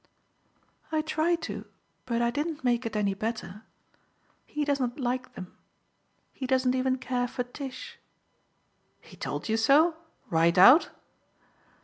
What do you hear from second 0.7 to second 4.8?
"I tried to, but I didn't make it any better. He